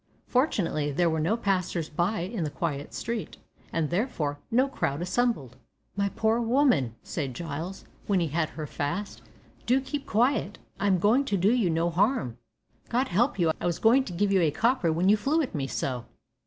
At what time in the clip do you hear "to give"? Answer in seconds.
14.05-14.31